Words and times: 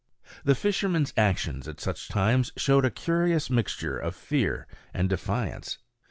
The 0.43 0.55
fishermen's 0.55 1.13
actions 1.15 1.67
at 1.67 1.79
such 1.79 2.07
times 2.07 2.51
showed 2.57 2.85
a 2.85 2.89
curious 2.89 3.51
mixture 3.51 3.99
of 3.99 4.15
fear 4.15 4.65
and 4.95 5.07
defiance. 5.07 5.77